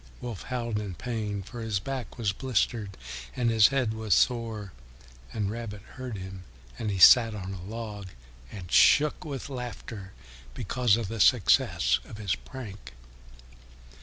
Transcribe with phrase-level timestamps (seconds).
[0.19, 2.97] Wolf howled with pain, for his back was blistered
[3.35, 4.71] and his head was sore,
[5.31, 6.43] and Rabbit heard him,
[6.79, 8.07] and he sat on a log
[8.51, 10.11] and shook with laughter
[10.55, 12.93] because of the success of his prank.